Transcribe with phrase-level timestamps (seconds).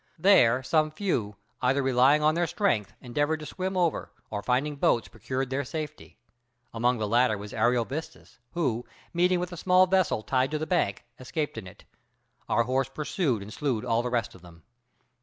[0.17, 5.07] There some few, either relying on their strength, endeavored to swim over, or finding boats
[5.07, 6.17] procured their safety.
[6.73, 8.83] Among the latter was Ariovistus, who,
[9.13, 11.83] meeting with a small vessel tied to the bank, escaped in it:
[12.49, 14.63] our horse pursued and slew all the rest of them.